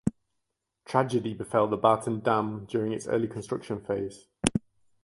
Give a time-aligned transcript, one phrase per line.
[0.83, 4.29] Tragedy befell the Barton Dam during its early construction phase.